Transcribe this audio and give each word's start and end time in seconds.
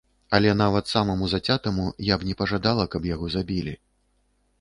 Але 0.35 0.53
нават 0.61 0.85
самаму 0.93 1.27
зацятаму 1.33 1.85
я 2.13 2.17
б 2.21 2.29
не 2.29 2.35
пажадала, 2.39 2.87
каб 2.95 3.07
яго 3.11 3.25
забілі. 3.35 3.75